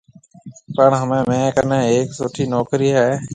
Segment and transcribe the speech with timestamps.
[0.75, 3.09] پڻ همي ميه ڪني هيَڪ سُٺِي نوڪرِي هيَ۔